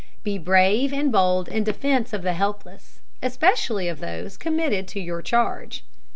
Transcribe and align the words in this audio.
Be 0.23 0.39
brave 0.39 0.91
and 0.93 1.11
bold 1.11 1.47
in 1.47 1.63
defence 1.63 2.11
of 2.11 2.23
the 2.23 2.33
helpless, 2.33 3.01
especially 3.21 3.87
of 3.87 3.99
those 3.99 4.35
committed 4.35 4.87
to 4.87 4.99
your 4.99 5.21
charge. 5.21 5.83